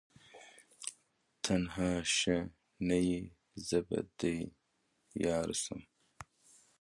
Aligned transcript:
تنها 1.43 1.89
ښه 2.15 2.37
نه 2.87 2.97
یې 3.07 3.21
زه 3.67 3.79
به 3.87 3.99
دي 4.19 4.37
یارسم 5.23 5.81